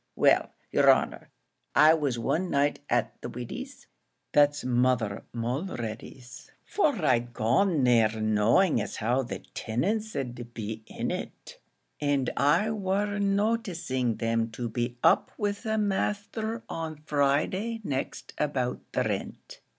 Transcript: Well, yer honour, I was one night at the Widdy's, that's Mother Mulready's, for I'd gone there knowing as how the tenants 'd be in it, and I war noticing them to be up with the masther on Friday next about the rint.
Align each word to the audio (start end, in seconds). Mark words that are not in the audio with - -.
Well, 0.15 0.49
yer 0.71 0.89
honour, 0.89 1.29
I 1.75 1.93
was 1.93 2.17
one 2.17 2.49
night 2.49 2.79
at 2.89 3.21
the 3.21 3.29
Widdy's, 3.29 3.85
that's 4.31 4.65
Mother 4.65 5.25
Mulready's, 5.31 6.51
for 6.65 6.95
I'd 7.05 7.33
gone 7.33 7.83
there 7.83 8.19
knowing 8.19 8.81
as 8.81 8.95
how 8.95 9.21
the 9.21 9.43
tenants 9.53 10.13
'd 10.13 10.55
be 10.55 10.81
in 10.87 11.11
it, 11.11 11.59
and 11.99 12.31
I 12.35 12.71
war 12.71 13.19
noticing 13.19 14.15
them 14.15 14.49
to 14.53 14.69
be 14.69 14.97
up 15.03 15.33
with 15.37 15.61
the 15.61 15.77
masther 15.77 16.63
on 16.67 17.03
Friday 17.05 17.79
next 17.83 18.33
about 18.39 18.79
the 18.93 19.03
rint. 19.03 19.61